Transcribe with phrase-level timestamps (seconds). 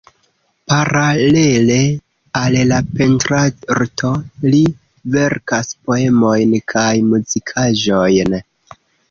[0.71, 1.75] Paralele
[2.39, 4.11] al la pentrarto
[4.47, 4.63] li
[5.19, 8.41] verkas poemojn kaj muzikaĵojn.